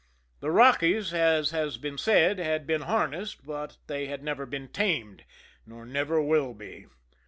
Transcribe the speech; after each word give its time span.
The 0.39 0.49
Rockies, 0.49 1.13
as 1.13 1.51
has 1.51 1.77
been 1.77 1.99
said, 1.99 2.39
had 2.39 2.65
been 2.65 2.81
harnessed, 2.81 3.45
but 3.45 3.77
they 3.85 4.07
had 4.07 4.23
never 4.23 4.47
been 4.47 4.67
tamed 4.69 5.25
nor 5.63 5.85
never 5.85 6.19
will 6.19 6.55
be. 6.55 6.87